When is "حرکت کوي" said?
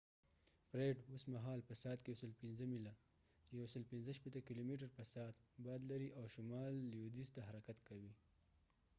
7.47-8.11